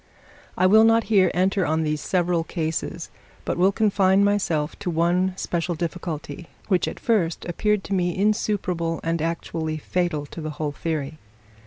I 0.57 0.65
will 0.65 0.83
not 0.83 1.03
here 1.13 1.29
enter 1.31 1.63
on 1.63 1.83
these 1.83 2.01
several 2.01 2.43
cases, 2.43 3.11
but 3.45 3.55
will 3.55 3.71
confine 3.71 4.23
myself 4.23 4.75
to 4.79 4.89
one 4.89 5.35
special 5.37 5.75
difficulty, 5.75 6.47
which 6.69 6.87
at 6.87 6.99
first 6.99 7.45
appeared 7.45 7.83
to 7.83 7.93
me 7.93 8.17
insuperable, 8.17 8.99
and 9.03 9.21
actually 9.21 9.77
fatal 9.77 10.25
to 10.25 10.41
the 10.41 10.49
whole 10.57 10.71
theory. 10.71 11.19